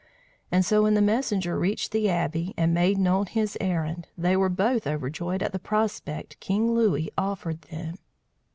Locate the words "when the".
0.81-0.99